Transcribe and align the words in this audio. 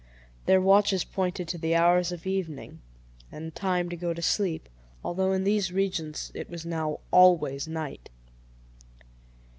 Their 0.47 0.59
watches 0.59 1.03
pointed 1.03 1.47
to 1.49 1.59
the 1.59 1.75
hours 1.75 2.11
of 2.11 2.25
evening, 2.25 2.81
and 3.31 3.53
time 3.53 3.87
to 3.89 3.95
go 3.95 4.15
to 4.15 4.21
sleep, 4.23 4.67
although 5.03 5.31
in 5.31 5.43
these 5.43 5.71
regions 5.71 6.31
it 6.33 6.49
was 6.49 6.65
now 6.65 7.01
always 7.11 7.67
night. 7.67 8.09